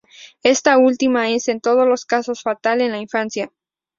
[0.41, 3.51] Esta última es, en todos los casos, fatal en la infancia.